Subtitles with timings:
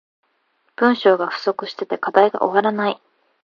[0.77, 2.99] 文章が不足してて課題が終わらない